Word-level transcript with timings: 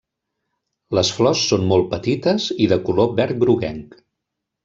Les 0.99 1.11
flors 1.17 1.43
són 1.49 1.67
molt 1.73 1.85
petites 1.91 2.47
i 2.67 2.69
de 2.73 2.81
color 2.87 3.13
verd 3.21 3.39
groguenc. 3.45 3.95